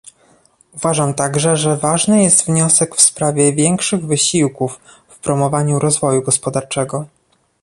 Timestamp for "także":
1.13-1.57